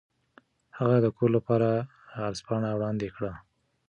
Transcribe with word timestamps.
هغه 0.77 0.97
د 1.01 1.07
کور 1.17 1.29
لپاره 1.37 1.69
عرض 2.23 2.39
پاڼه 2.47 2.69
وړاندې 2.73 3.07
کړه. 3.15 3.33